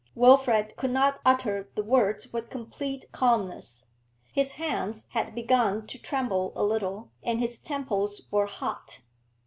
Wilfrid 0.15 0.75
could 0.77 0.89
not 0.89 1.19
utter 1.23 1.69
the 1.75 1.83
words 1.83 2.33
with 2.33 2.49
complete 2.49 3.05
calmness; 3.11 3.85
his 4.33 4.53
hands 4.53 5.05
had 5.09 5.35
begun 5.35 5.85
to 5.85 5.99
tremble 5.99 6.51
a 6.55 6.63
little, 6.63 7.11
and 7.21 7.39
his 7.39 7.59
temples 7.59 8.23
were 8.31 8.47
hot. 8.47 9.03